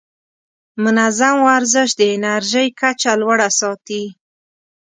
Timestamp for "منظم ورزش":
0.83-1.89